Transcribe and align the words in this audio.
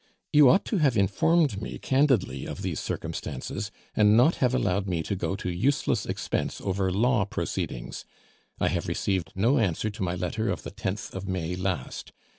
You 0.33 0.49
ought 0.49 0.65
to 0.65 0.77
have 0.77 0.97
informed 0.97 1.61
me 1.61 1.77
candidly 1.77 2.47
of 2.47 2.63
these 2.63 2.79
circumstances, 2.79 3.69
and 3.95 4.17
not 4.17 4.37
have 4.37 4.55
allowed 4.55 4.87
me 4.87 5.03
to 5.03 5.15
go 5.15 5.35
to 5.35 5.47
useless 5.51 6.07
expense 6.07 6.59
over 6.59 6.91
law 6.91 7.23
proceedings. 7.23 8.03
I 8.59 8.69
have 8.69 8.87
received 8.87 9.31
no 9.35 9.59
answer 9.59 9.91
to 9.91 10.01
my 10.01 10.15
letter 10.15 10.49
of 10.49 10.63
the 10.63 10.71
10th 10.71 11.13
of 11.13 11.27
May 11.27 11.55
last. 11.55 12.13